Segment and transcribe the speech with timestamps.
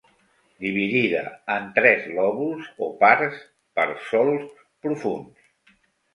[0.63, 1.19] Dividida
[1.55, 3.45] en tres lòbuls o parts
[3.77, 5.79] per solcs profunds.